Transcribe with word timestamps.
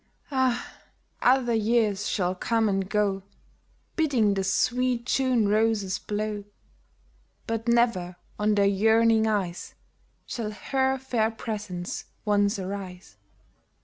Ah! 0.31 0.77
other 1.21 1.53
years 1.53 2.07
shall 2.07 2.33
come 2.33 2.67
and 2.67 2.89
go, 2.89 3.21
Bidding 3.95 4.33
the 4.33 4.43
sweet 4.43 5.05
June 5.05 5.47
roses 5.47 5.99
blow; 5.99 6.43
But 7.45 7.67
never 7.67 8.15
on 8.39 8.55
their 8.55 8.65
yearning 8.65 9.27
eyes 9.27 9.75
Shall 10.25 10.49
her 10.49 10.97
fair 10.97 11.29
presence 11.29 12.05
once 12.25 12.57
arise 12.57 13.17